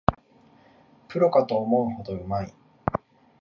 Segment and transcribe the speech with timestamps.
[1.09, 2.51] プロかと思うほどうまい